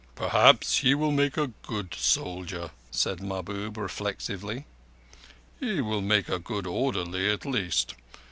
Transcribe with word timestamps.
"Perhaps 0.15 0.79
he 0.79 0.95
will 0.95 1.11
make 1.11 1.37
a 1.37 1.51
good 1.61 1.93
soldier," 1.93 2.71
said 2.89 3.21
Mahbub 3.21 3.77
reflectively. 3.77 4.65
"He 5.59 5.79
will 5.79 6.01
make 6.01 6.27
a 6.27 6.39
good 6.39 6.65
orderly 6.65 7.29
at 7.31 7.45
least. 7.45 7.93